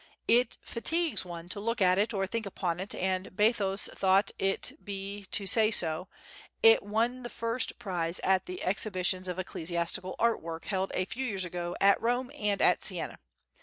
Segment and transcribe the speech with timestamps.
[0.27, 4.75] It fatigues one to look at it or think upon it and, bathos though it
[4.83, 6.07] be to say so,
[6.63, 11.23] it won the first prize at the Exhibitions of Ecclesiastical Art Work held a few
[11.23, 13.19] years ago at Rome and at Siena.